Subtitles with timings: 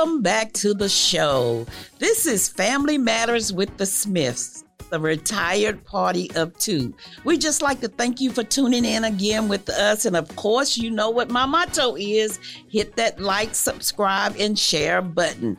[0.00, 1.66] Welcome back to the show.
[1.98, 6.94] This is Family Matters with the Smiths, the retired party of two.
[7.24, 10.06] We just like to thank you for tuning in again with us.
[10.06, 12.40] And of course, you know what my motto is
[12.70, 15.58] hit that like, subscribe, and share button.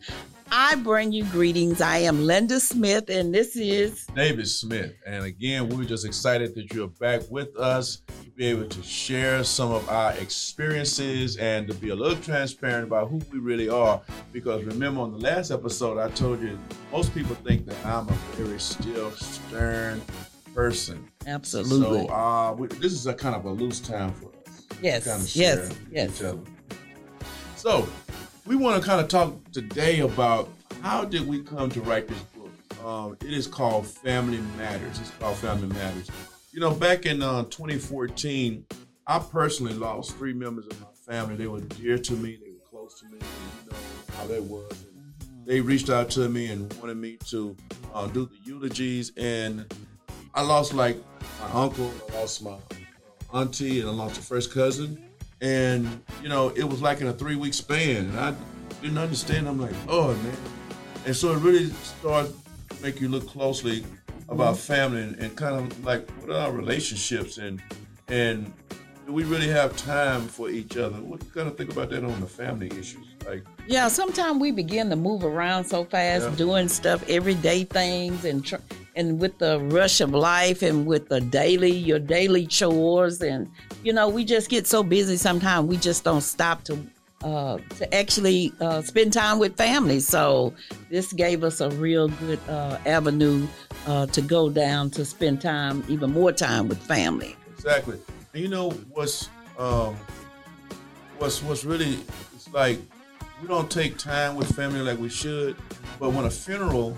[0.53, 1.79] I bring you greetings.
[1.79, 4.93] I am Linda Smith, and this is David Smith.
[5.07, 9.45] And again, we're just excited that you're back with us to be able to share
[9.45, 14.01] some of our experiences and to be a little transparent about who we really are.
[14.33, 16.59] Because remember, on the last episode, I told you
[16.91, 20.01] most people think that I'm a very still, stern
[20.53, 21.09] person.
[21.27, 22.07] absolutely.
[22.07, 24.67] So uh, we, this is a kind of a loose time for us.
[24.81, 26.19] yes, kind of yes, yes.
[26.19, 26.41] each other.
[27.55, 27.87] So,
[28.45, 30.49] we want to kind of talk today about
[30.81, 32.85] how did we come to write this book.
[32.85, 34.99] Um, it is called Family Matters.
[34.99, 36.09] It's called Family Matters.
[36.51, 38.65] You know, back in uh, 2014,
[39.05, 41.35] I personally lost three members of my family.
[41.35, 42.39] They were dear to me.
[42.43, 43.19] They were close to me.
[43.19, 43.77] And you know
[44.17, 44.85] how that was.
[44.85, 47.55] And they reached out to me and wanted me to
[47.93, 49.11] uh, do the eulogies.
[49.17, 49.71] And
[50.33, 50.97] I lost like
[51.41, 52.57] my uncle, I lost my
[53.33, 55.10] auntie, and I lost a first cousin.
[55.41, 58.35] And you know, it was like in a three week span, and I
[58.81, 59.47] didn't understand.
[59.47, 60.37] I'm like, oh man,
[61.05, 62.33] and so it really started
[62.69, 63.83] to make you look closely
[64.29, 64.73] about mm-hmm.
[64.73, 67.61] family and, and kind of like what are our relationships and
[68.07, 68.53] and
[69.05, 70.97] do we really have time for each other?
[70.97, 73.07] What do you kind of think about that on the family issues?
[73.25, 76.35] Like, Yeah, sometimes we begin to move around so fast, Yeah.
[76.35, 78.57] doing stuff, everyday things, and tr-
[78.95, 83.49] and with the rush of life, and with the daily, your daily chores, and
[83.83, 85.17] you know, we just get so busy.
[85.17, 86.77] Sometimes we just don't stop to
[87.23, 89.99] uh, to actually uh, spend time with family.
[89.99, 90.53] So
[90.89, 93.47] this gave us a real good uh, avenue
[93.85, 97.35] uh, to go down to spend time, even more time with family.
[97.53, 97.99] Exactly.
[98.33, 99.95] And you know what's um
[101.17, 101.99] what's what's really
[102.33, 102.79] it's like
[103.41, 105.55] we don't take time with family like we should,
[105.99, 106.97] but when a funeral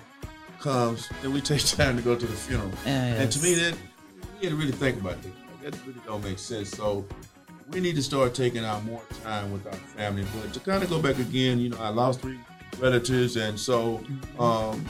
[0.64, 2.72] comes, then we take time to go to the funeral.
[2.86, 3.78] And to me that
[4.40, 5.32] we had to really think about it.
[5.64, 6.72] That really don't make sense.
[6.72, 7.06] So
[7.70, 10.26] we need to start taking out more time with our family.
[10.42, 12.40] But to kind of go back again, you know, I lost three
[12.80, 14.04] relatives and so
[14.40, 14.84] um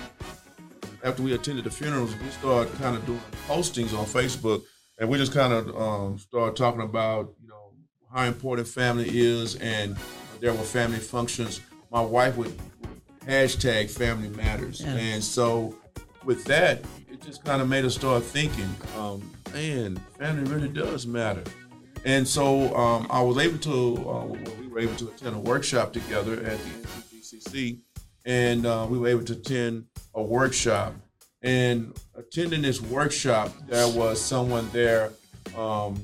[1.03, 4.63] after we attended the funerals, we started kind of doing postings on Facebook,
[4.97, 7.73] and we just kind of um, started talking about you know
[8.13, 9.97] how important family is, and
[10.39, 11.59] there were family functions.
[11.91, 12.57] My wife would
[13.27, 14.95] hashtag Family Matters, Yeah.
[14.95, 15.75] and so
[16.23, 21.05] with that, it just kind of made us start thinking, um, man, family really does
[21.07, 21.43] matter.
[22.05, 25.39] And so um, I was able to, uh, well, we were able to attend a
[25.39, 27.79] workshop together at the NCGCC,
[28.25, 30.93] and uh, we were able to attend a workshop.
[31.41, 35.11] And attending this workshop, there was someone there
[35.57, 36.01] um,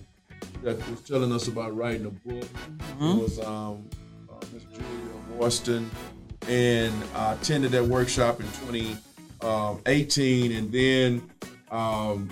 [0.64, 2.48] that was telling us about writing a book.
[3.02, 3.88] It was um,
[4.30, 4.86] uh, Miss Julia
[5.38, 5.90] Royston,
[6.48, 11.30] and I attended that workshop in 2018, and then
[11.72, 12.30] um,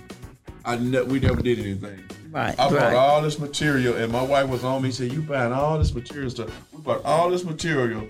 [0.66, 2.04] I ne- we never did anything.
[2.32, 2.94] Right, I bought right.
[2.96, 4.92] all this material, and my wife was on me.
[4.92, 8.06] Said, "You buying all this material stuff?" We bought all this material.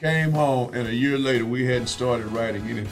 [0.00, 2.88] Came home, and a year later, we hadn't started writing anything.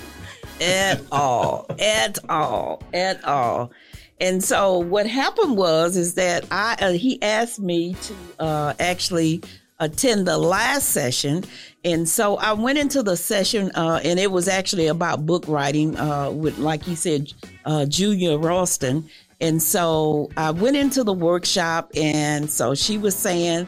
[0.60, 3.72] at all, at all, at all.
[4.20, 9.42] And so what happened was is that I uh, he asked me to uh, actually
[9.80, 11.44] attend the last session,
[11.84, 15.96] and so I went into the session, uh, and it was actually about book writing
[15.96, 17.32] uh, with, like you said,
[17.64, 19.08] uh, Julia Royston.
[19.40, 23.66] And so I went into the workshop, and so she was saying,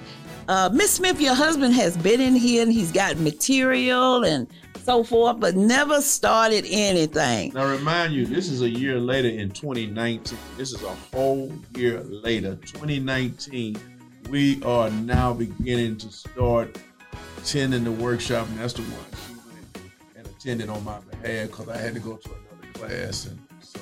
[0.48, 4.46] uh, Miss Smith, your husband has been in here and he's got material and
[4.84, 7.52] so forth, but never started anything.
[7.54, 10.36] Now, remind you, this is a year later in 2019.
[10.56, 13.78] This is a whole year later, 2019.
[14.28, 16.78] We are now beginning to start
[17.38, 21.68] attending the workshop, and that's the one she went and attended on my behalf because
[21.68, 23.80] I had to go to another class, and so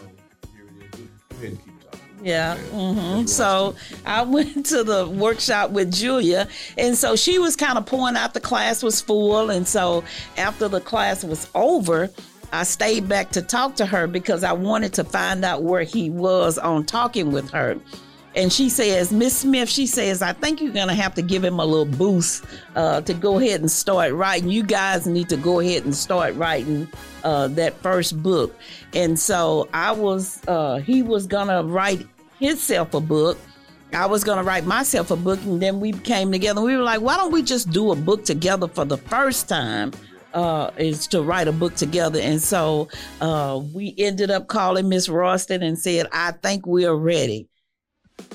[0.53, 1.01] here it is.
[1.29, 2.01] Go ahead and keep talking.
[2.23, 2.57] Yeah.
[2.57, 7.87] hmm So I went to the workshop with Julia, and so she was kind of
[7.87, 8.35] pouring out.
[8.35, 10.03] The class was full, and so
[10.37, 12.11] after the class was over,
[12.53, 16.11] I stayed back to talk to her because I wanted to find out where he
[16.11, 17.79] was on talking with her.
[18.37, 21.59] And she says, Miss Smith, she says, I think you're gonna have to give him
[21.59, 22.45] a little boost
[22.77, 24.51] uh, to go ahead and start writing.
[24.51, 26.87] You guys need to go ahead and start writing
[27.25, 28.57] uh, that first book.
[28.95, 32.07] And so I was, uh, he was gonna write
[32.39, 33.37] himself a book.
[33.93, 36.61] I was gonna write myself a book, and then we came together.
[36.61, 39.93] We were like, why don't we just do a book together for the first time?
[40.33, 42.87] Uh, is to write a book together, and so
[43.21, 47.50] uh, we ended up calling Miss Royston and said, "I think we're ready."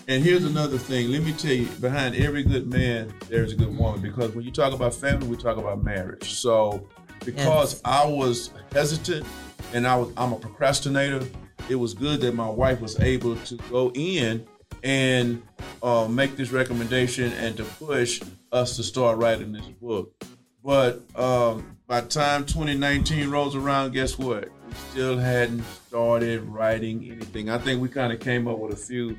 [0.08, 1.12] And here's another thing.
[1.12, 4.02] Let me tell you, behind every good man, there's a good woman.
[4.02, 6.36] Because when you talk about family, we talk about marriage.
[6.36, 6.88] So
[7.24, 7.82] because yes.
[7.84, 9.26] I was hesitant
[9.74, 11.26] and I was I'm a procrastinator,
[11.70, 14.46] it was good that my wife was able to go in
[14.84, 15.42] and
[15.82, 18.22] uh, make this recommendation and to push
[18.52, 20.14] us to start writing this book.
[20.64, 24.50] But um, by the time 2019 rolls around, guess what?
[24.68, 27.50] We still hadn't started writing anything.
[27.50, 29.18] I think we kind of came up with a few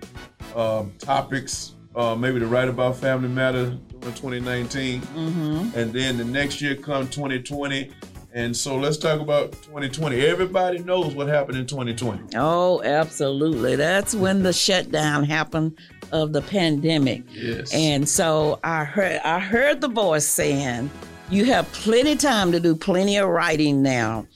[0.55, 5.79] um, topics, uh, maybe to write about Family Matter during 2019, mm-hmm.
[5.79, 7.91] and then the next year come 2020.
[8.33, 10.21] And so let's talk about 2020.
[10.21, 12.37] Everybody knows what happened in 2020.
[12.37, 13.77] Oh, absolutely.
[13.77, 15.79] That's when the shutdown happened
[16.13, 17.23] of the pandemic.
[17.33, 17.73] Yes.
[17.73, 20.91] And so I heard I heard the voice saying,
[21.31, 24.27] "You have plenty time to do plenty of writing now."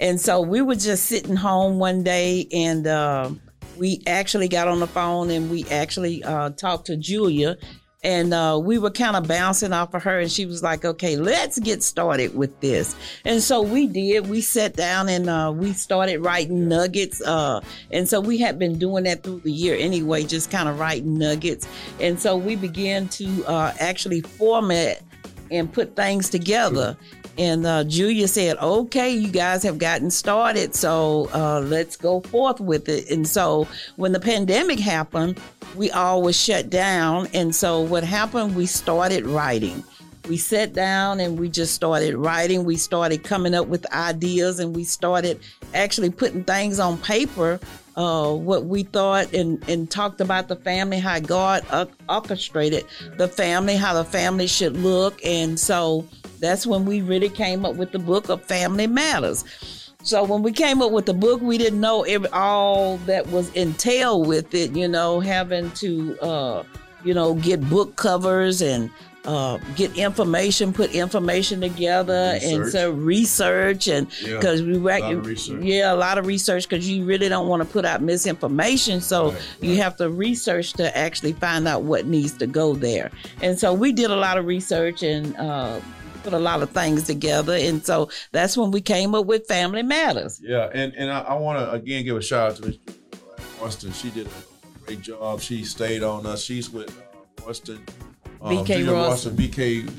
[0.00, 3.30] And so we were just sitting home one day and uh,
[3.76, 7.56] we actually got on the phone and we actually uh, talked to Julia.
[8.04, 11.16] And uh, we were kind of bouncing off of her, and she was like, "Okay,
[11.16, 14.28] let's get started with this." And so we did.
[14.28, 17.20] We sat down and uh, we started writing nuggets.
[17.20, 17.60] Uh,
[17.90, 21.18] and so we had been doing that through the year anyway, just kind of writing
[21.18, 21.66] nuggets.
[21.98, 25.02] And so we began to uh, actually format
[25.50, 26.96] and put things together.
[27.38, 32.58] And uh, Julia said, okay, you guys have gotten started, so uh, let's go forth
[32.58, 33.08] with it.
[33.10, 35.40] And so when the pandemic happened,
[35.76, 37.28] we all was shut down.
[37.34, 39.84] And so what happened, we started writing.
[40.28, 42.64] We sat down and we just started writing.
[42.64, 45.40] We started coming up with ideas and we started
[45.74, 47.60] actually putting things on paper
[47.98, 51.66] uh, what we thought and, and talked about the family, how God
[52.08, 52.84] orchestrated
[53.16, 55.20] the family, how the family should look.
[55.24, 56.06] And so
[56.38, 59.44] that's when we really came up with the book of Family Matters.
[60.04, 63.52] So when we came up with the book, we didn't know every, all that was
[63.54, 66.62] entailed with it, you know, having to, uh,
[67.04, 68.90] you know, get book covers and
[69.24, 72.52] uh, get information, put information together, research.
[72.52, 77.28] and so research, and because yeah, we yeah, a lot of research because you really
[77.28, 79.82] don't want to put out misinformation, so right, you right.
[79.82, 83.10] have to research to actually find out what needs to go there.
[83.42, 85.36] And so we did a lot of research and.
[85.36, 85.80] Uh,
[86.24, 89.84] put a lot of things together, and so that's when we came up with Family
[89.84, 90.40] Matters.
[90.42, 92.78] Yeah, and and I, I want to again give a shout out to
[93.62, 93.92] Austin.
[93.92, 95.40] She did a great job.
[95.40, 96.42] She stayed on us.
[96.42, 96.90] She's with
[97.46, 97.78] uh,
[98.40, 99.36] Austin um, BK Royston.
[99.36, 99.90] BK.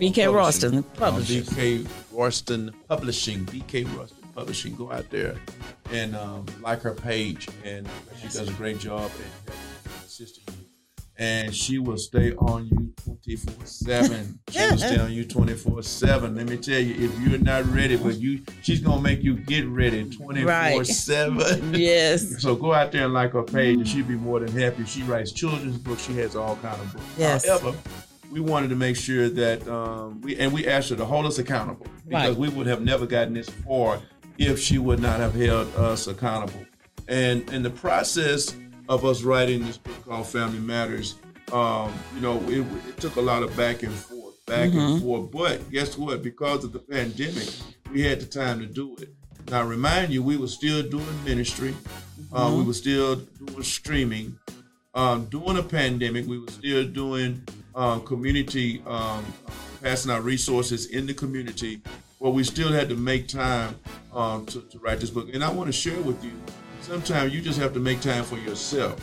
[0.00, 1.40] BK Royston Publishing.
[1.40, 3.44] Um, BK Royston Publishing.
[3.46, 4.76] BK Royston Publishing.
[4.76, 5.36] Go out there
[5.90, 7.88] and um, like her page, and
[8.20, 9.10] she does a great job
[9.46, 9.54] and
[10.06, 10.44] assisting.
[11.20, 14.38] And she will stay on you 24 7.
[14.50, 16.36] She will stay on you 24 7.
[16.36, 19.66] Let me tell you, if you're not ready, but you she's gonna make you get
[19.66, 21.74] ready 24 7.
[21.78, 22.40] Yes.
[22.40, 24.84] so go out there and like her page, and she'd be more than happy.
[24.84, 27.04] She writes children's books, she has all kind of books.
[27.16, 27.46] Yes.
[27.48, 27.76] However,
[28.30, 31.38] we wanted to make sure that um, we and we asked her to hold us
[31.38, 32.38] accountable because right.
[32.38, 34.00] we would have never gotten this far
[34.38, 36.64] if she would not have held us accountable.
[37.08, 38.54] And in the process
[38.88, 41.16] of us writing this book called Family Matters,
[41.52, 44.78] um, you know, it, it, took a lot of back and forth, back mm-hmm.
[44.78, 45.30] and forth.
[45.30, 46.22] But guess what?
[46.22, 47.48] Because of the pandemic,
[47.92, 49.10] we had the time to do it.
[49.50, 51.70] Now, remind you, we were still doing ministry.
[51.70, 51.72] Uh,
[52.20, 52.36] mm-hmm.
[52.36, 54.38] Uh, we were still doing streaming.
[54.94, 57.42] Um, during the pandemic, we were still doing
[57.74, 59.24] um, community, um,
[59.82, 61.80] passing out resources in the community.
[62.20, 63.76] But we still had to make time
[64.12, 65.28] um, to, to write this book.
[65.32, 66.32] And I want to share with you,
[66.88, 68.98] sometimes you just have to make time for yourself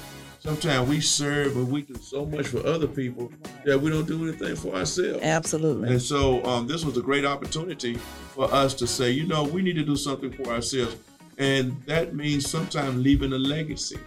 [0.46, 3.32] sometimes we serve and we do so much for other people
[3.66, 5.24] that we don't do anything for ourselves.
[5.24, 5.90] Absolutely.
[5.90, 9.64] And so um, this was a great opportunity for us to say, you know, we
[9.64, 10.96] need to do something for ourselves.
[11.40, 13.98] And that means sometimes leaving a legacy.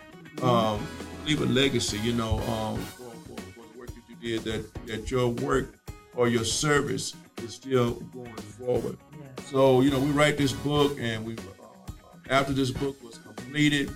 [0.40, 0.87] Um,
[1.26, 4.87] leave a legacy, you know, um, for, for, for, the work that you did, that,
[4.87, 5.75] that your work
[6.14, 8.97] or your service is still going forward.
[9.11, 9.44] Yeah.
[9.47, 11.90] So, you know, we write this book and we, uh,
[12.30, 13.18] after this book was
[13.49, 13.90] completed,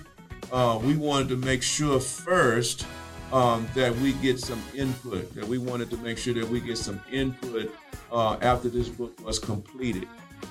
[0.51, 2.87] uh, we wanted to make sure first
[3.31, 6.77] um, that we get some input, that we wanted to make sure that we get
[6.77, 7.71] some input
[8.11, 10.07] uh, after this book was completed.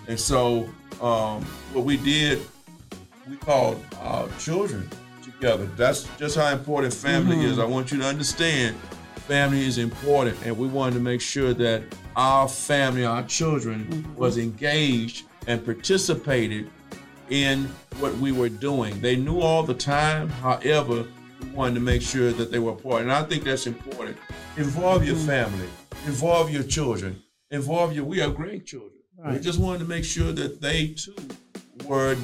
[0.07, 0.69] And so
[1.01, 1.43] um,
[1.73, 2.43] what we did,
[3.29, 4.89] we called our children
[5.21, 5.67] together.
[5.77, 7.47] That's just how important family mm-hmm.
[7.47, 7.59] is.
[7.59, 8.77] I want you to understand
[9.27, 11.83] family is important, and we wanted to make sure that
[12.15, 14.15] our family, our children, mm-hmm.
[14.15, 16.71] was engaged and participated
[17.31, 17.65] in
[17.99, 19.01] what we were doing.
[19.01, 21.07] They knew all the time, however,
[21.41, 23.03] we wanted to make sure that they were part.
[23.03, 24.17] And I think that's important.
[24.57, 25.27] Involve your mm-hmm.
[25.27, 25.69] family,
[26.07, 28.91] involve your children, involve your, we have great children.
[29.19, 29.35] Right.
[29.35, 31.15] We just wanted to make sure that they too
[31.87, 32.17] were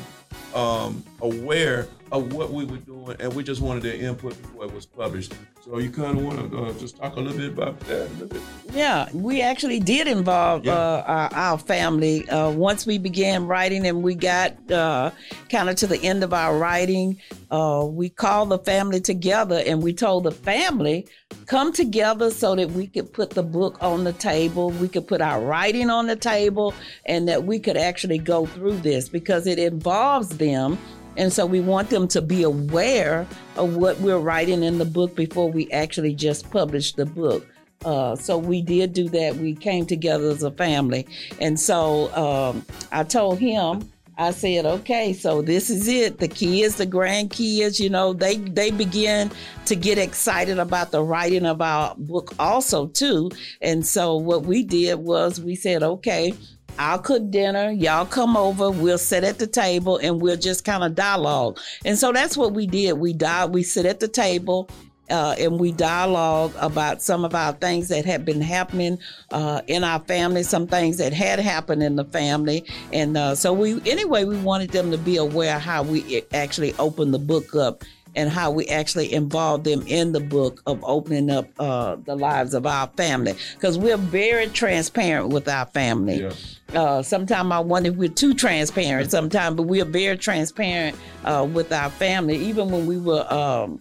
[0.55, 4.75] um, aware of what we were doing, and we just wanted their input before it
[4.75, 5.35] was published.
[5.65, 8.11] So you kind of want to uh, just talk a little bit about that a
[8.15, 8.43] little bit.
[8.73, 10.73] Yeah, we actually did involve Yeah.
[10.75, 12.29] uh, our, our family.
[12.29, 15.11] Uh, once we began writing and we got uh,
[15.51, 17.19] kind of to the end of our writing,
[17.51, 21.07] uh, we called the family together and we told the family,
[21.47, 25.21] come together so that we could put the book on the table, we could put
[25.21, 26.73] our writing on the table,
[27.05, 30.79] and that we could actually go through this because it involves them.
[31.19, 35.15] And so we want them to be aware of what we're writing in the book
[35.15, 37.47] before we actually just publish the book.
[37.85, 39.37] Uh, so we did do that.
[39.37, 41.07] We came together as a family.
[41.41, 46.19] And so um, I told him, I said, okay, so this is it.
[46.19, 49.31] The kids, the grandkids, you know, they they begin
[49.67, 53.31] to get excited about the writing of our book also too.
[53.61, 56.35] And so what we did was we said, okay,
[56.79, 57.71] I'll cook dinner.
[57.71, 58.71] Y'all come over.
[58.71, 61.59] We'll sit at the table and we'll just kind of dialogue.
[61.85, 62.93] And so that's what we did.
[62.95, 63.51] We died.
[63.51, 64.71] We sit at the table.
[65.11, 68.99] Uh, and we dialogue about some of our things that had been happening
[69.31, 73.55] uh, in our family, some things that had happened in the family, and uh, so
[73.55, 77.85] we anyway we wanted them to be aware how we actually opened the book up
[78.19, 82.53] and how we actually involve them in the book of opening up uh, the lives
[82.53, 86.29] of our family because we're very transparent with our family.
[86.75, 91.47] Uh, sometimes I wonder if we're too transparent sometimes, but we are very transparent uh,
[91.51, 92.37] with our family.
[92.39, 93.79] Even when we were um,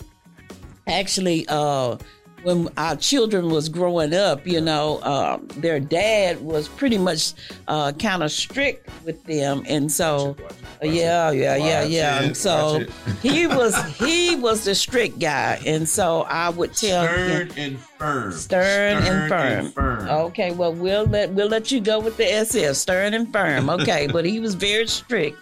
[0.86, 1.98] actually, uh,
[2.44, 7.34] when our children was growing up, you know, uh, their dad was pretty much
[7.68, 10.54] uh, kind of strict with them, and so Watch it, watch
[10.84, 10.94] it.
[10.94, 12.20] yeah, yeah, yeah, yeah.
[12.22, 12.86] it, And so
[13.22, 17.50] he was he was the strict guy, and so I would tell him.
[17.50, 18.32] Stern and firm.
[18.34, 19.72] Stern, and firm.
[19.72, 20.08] firm.
[20.10, 23.70] Okay, well we'll let we'll let you go with the SF, stern and firm.
[23.70, 25.38] Okay, but he was very strict.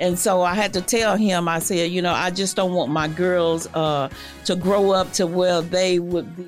[0.00, 2.90] And so I had to tell him, I said, you know, I just don't want
[2.90, 4.08] my girls uh,
[4.44, 6.46] to grow up to where they would be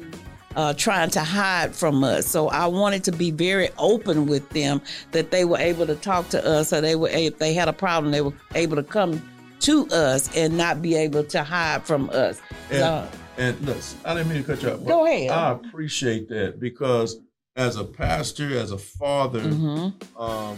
[0.57, 2.27] uh, trying to hide from us.
[2.27, 4.81] So I wanted to be very open with them
[5.13, 7.73] that they were able to talk to us, or they were if they had a
[7.73, 9.23] problem, they were able to come
[9.61, 12.41] to us and not be able to hide from us.
[12.71, 14.85] And, So- and look, I didn't mean to cut you off.
[14.85, 15.31] Go ahead.
[15.31, 17.19] I appreciate that because
[17.57, 19.93] as a pastor, as a father, Mhm.
[20.21, 20.57] um,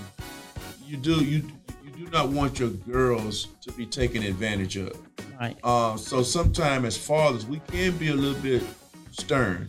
[0.87, 1.42] you do you
[2.04, 4.92] do not want your girls to be taken advantage of.
[5.40, 5.56] Right.
[5.62, 8.62] Uh, so sometimes as fathers, we can be a little bit
[9.11, 9.68] stern.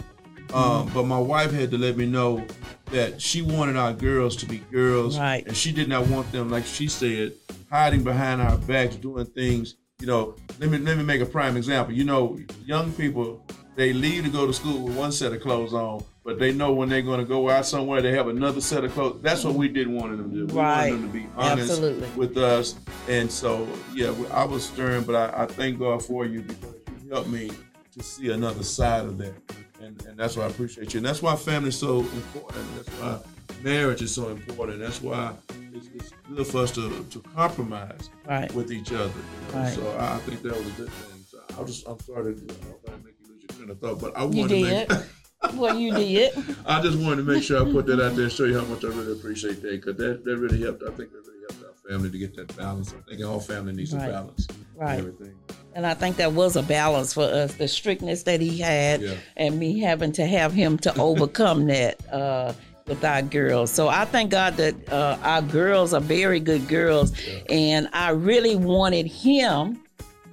[0.54, 0.94] Um, Mm-hmm.
[0.94, 2.46] but my wife had to let me know
[2.92, 5.44] that she wanted our girls to be girls, Right.
[5.48, 7.34] and she did not want them, like she said,
[7.72, 9.76] hiding behind our backs, doing things.
[10.00, 11.94] You know, let me let me make a prime example.
[11.96, 13.44] You know, young people
[13.76, 16.72] they leave to go to school with one set of clothes on, but they know
[16.74, 19.22] when they're going to go out somewhere, they have another set of clothes.
[19.22, 20.46] That's what we didn't want them to do.
[20.48, 20.92] We Right.
[20.92, 22.08] wanted them to be honest Absolutely.
[22.16, 22.76] with us,
[23.10, 27.12] and so yeah, I was stern, but I, I thank God for you because you
[27.12, 27.52] helped me
[27.92, 29.34] to see another side of that,
[29.82, 32.66] and and that's why I appreciate you, and that's why family is so important.
[32.76, 33.20] That's why
[33.62, 34.80] marriage is so important.
[34.80, 35.34] That's why
[35.74, 38.54] it's, it's good for us to, to compromise Right.
[38.54, 39.06] with each other.
[39.06, 39.60] You know?
[39.60, 39.74] Right.
[39.74, 41.24] So I, I think that was a good thing.
[41.30, 43.80] So I just I'm sorry to, I don't wanna make you lose your train of
[43.80, 44.90] thought, but I wanted did.
[44.90, 45.04] to make.
[45.54, 46.34] well, you did.
[46.66, 48.66] I just wanted to make sure I put that out there and show you how
[48.66, 50.84] much I really appreciate that because that, that really helped.
[50.84, 52.94] I think that really helped our family to get that balance.
[52.94, 54.10] I think all family needs Right.
[54.10, 54.48] a balance.
[54.76, 55.00] Right.
[55.00, 55.36] And everything.
[55.76, 57.56] And I think that was a balance for us.
[57.56, 59.16] The strictness that he had, Yeah.
[59.38, 62.54] and me having to have him to overcome that uh,
[62.88, 63.72] with our girls.
[63.72, 67.14] So I thank God that uh, our girls are very good girls,
[67.50, 69.82] and I really wanted him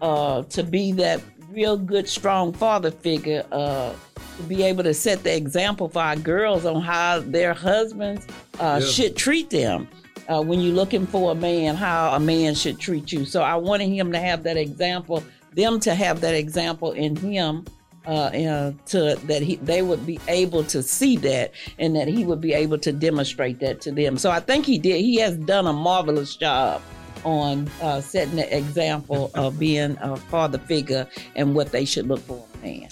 [0.03, 3.45] uh, to be that real good, strong father figure.
[3.53, 3.93] Uh,
[4.41, 8.27] to be able to set the example for our girls on how their husbands
[8.59, 8.87] uh, Yeah.
[8.87, 9.89] should treat them
[10.29, 13.25] uh, when you're looking for a man, how a man should treat you.
[13.25, 15.23] So I wanted him to have that example,
[15.55, 17.65] them to have that example in him,
[18.07, 22.25] uh, uh, to that he they would be able to see that, and that he
[22.25, 24.17] would be able to demonstrate that to them.
[24.17, 25.01] So I think he did.
[25.03, 26.81] He has done a marvelous job
[27.25, 31.07] on uh, setting the example of being a father figure
[31.37, 32.89] and what they should look for in a man.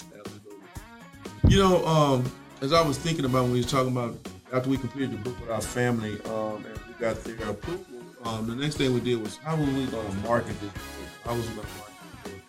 [1.49, 4.15] You know, um, as I was thinking about when we was talking about
[4.53, 7.85] after we completed the book with our family um, and we got their approval,
[8.23, 10.83] um, the next thing we did was how were we going to market this book?
[11.25, 12.41] How was we going to market this book?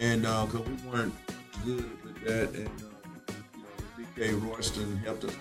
[0.00, 1.14] And because we weren't
[1.64, 5.38] good with that, and um, you know, BK Royston helped us to,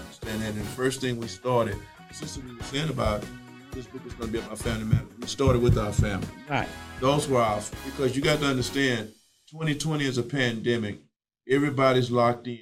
[0.00, 0.50] understand that.
[0.50, 1.76] And the first thing we started,
[2.12, 3.24] since we were saying about
[3.72, 6.68] this book was going to be about family matters, we started with our family Right.
[7.00, 9.10] those were our because you got to understand
[9.50, 11.00] 2020 is a pandemic
[11.48, 12.58] everybody's locked in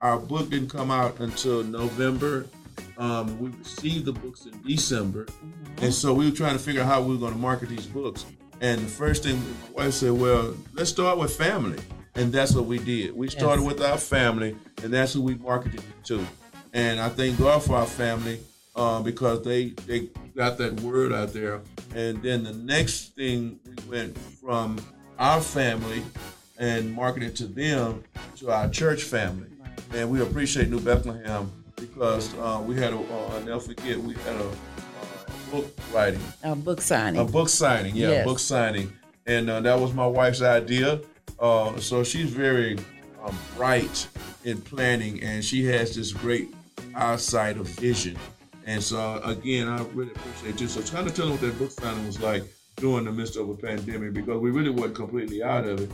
[0.00, 2.46] our book didn't come out until november
[2.98, 5.26] um, we received the books in december
[5.82, 7.86] and so we were trying to figure out how we were going to market these
[7.86, 8.24] books
[8.60, 9.36] And the first thing
[9.76, 11.78] my wife said, well, let's start with family.
[12.16, 13.14] And that's what we did.
[13.14, 13.72] We started Yes.
[13.72, 15.80] with our family, and that's who we marketed
[16.10, 16.26] to.
[16.72, 18.40] And I thank God for our family
[18.74, 21.60] uh, because they they got that word out there.
[21.94, 24.80] And then the next thing we went from
[25.20, 26.02] our family
[26.58, 28.02] and marketed to them
[28.36, 29.48] to our church family.
[29.94, 34.14] And we appreciate New Bethlehem because uh, we had a, uh, I'll never forget, we
[34.14, 34.54] had a, uh
[35.50, 37.20] book writing A book signing.
[37.20, 38.24] a book signing, yeah, Yes.
[38.26, 38.92] book signing,
[39.26, 41.00] and uh, that was my wife's idea.
[41.40, 42.76] Uh, so she's very
[43.24, 44.06] um, bright
[44.44, 46.52] in planning, and she has this great
[46.94, 48.16] eyesight of vision.
[48.66, 50.68] And so again, I really appreciate you.
[50.68, 52.42] So kind of tell them what that book signing was like
[52.76, 55.90] during the midst of a pandemic, because we really weren't completely out of it,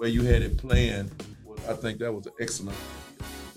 [0.00, 1.10] way you had it planned,
[1.68, 2.76] I think that was excellent.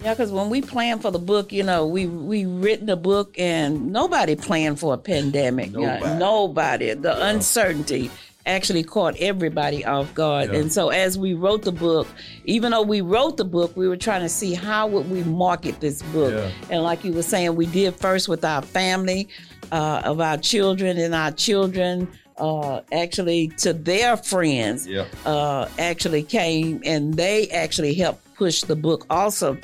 [0.04, 3.36] Yeah, because when we planned for the book, you know, we we written the book,
[3.40, 5.72] and nobody planned for a pandemic.
[5.72, 6.20] you know, Nobody.
[6.20, 6.94] nobody.
[6.96, 8.12] The uncertainty
[8.46, 10.52] actually caught everybody off guard.
[10.52, 10.60] Yeah.
[10.60, 12.06] And so, as we wrote the book,
[12.44, 15.80] even though we wrote the book, we were trying to see how would we market
[15.80, 16.34] this book.
[16.34, 16.52] Yeah.
[16.70, 19.30] And like you were saying, we did first with our family,
[19.72, 22.10] uh, of our children, and our children.
[22.38, 25.06] Uh, actually, to their friends, Yeah.
[25.25, 29.58] uh, actually came and they actually helped push the book also.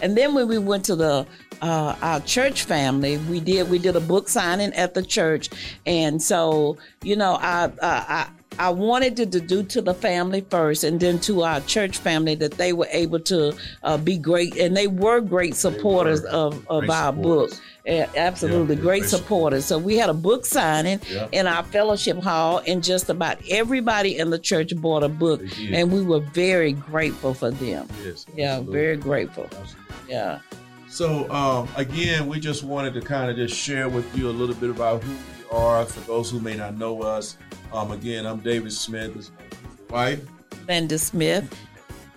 [0.00, 1.26] And then when we went to the
[1.60, 5.48] uh, our church family, we did we did a book signing at the church,
[5.86, 8.26] and so you know I I.
[8.58, 12.34] I wanted to, to do to the family first, and then to our church family
[12.36, 16.28] that they were able to uh, be great, and they were great supporters were.
[16.28, 17.50] of, of Great our supporters.
[17.54, 17.60] book.
[17.84, 19.64] Yeah, absolutely, Yeah, great supporters.
[19.64, 21.26] So we had a book signing Yeah.
[21.32, 25.42] in our fellowship hall, and just about everybody in the church bought a book,
[25.72, 27.88] and we were very grateful for them.
[28.04, 28.26] Yes.
[28.36, 28.72] Yeah, absolutely.
[28.80, 29.44] very grateful.
[29.44, 29.74] Absolutely.
[30.08, 30.38] Yeah.
[30.88, 34.54] So um, again, we just wanted to kind of just share with you a little
[34.54, 35.14] bit about who
[35.52, 37.36] are for those who may not know us.
[37.72, 39.32] Um, again, I'm David Smith, this is
[39.90, 40.20] my wife.
[40.68, 41.54] Linda Smith,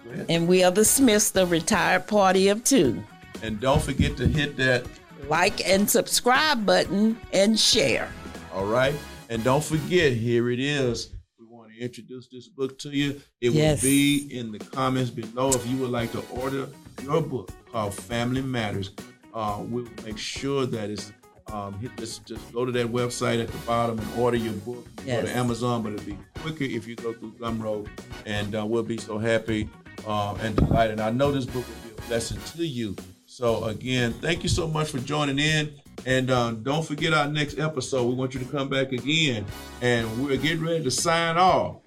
[0.06, 3.04] Go and we are the Smiths, the retired party of two.
[3.44, 4.86] And don't forget to hit that.
[5.28, 8.10] Like and subscribe button and share.
[8.54, 8.94] All right.
[9.30, 11.10] And don't forget, here it is.
[11.40, 13.20] We want to introduce this book to you.
[13.42, 13.82] It Yes.
[13.82, 16.70] will be in the comments below if you would like to order
[17.04, 18.92] your book called Family Matters.
[19.34, 21.12] Uh, we'll make sure that it's
[21.56, 22.18] um, hit this.
[22.20, 24.86] Just go to that website at the bottom and order your book.
[24.98, 25.26] Go Yes.
[25.30, 27.88] to Amazon, but it'll be quicker if you go through Gumroad,
[28.26, 29.70] and uh, we'll be so happy
[30.08, 31.00] uh, and delighted.
[31.00, 32.96] I know this book will be a blessing to you.
[33.26, 35.74] So again, thank you so much for joining in.
[36.06, 38.04] And uh, don't forget our next episode.
[38.06, 39.46] We want you to come back again,
[39.82, 41.78] and we're getting ready to sign off.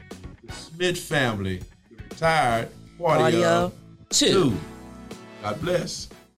[0.45, 3.73] The Smith family, the retired party, Party of of
[4.09, 4.33] two.
[4.51, 4.57] two.
[5.43, 6.09] God bless.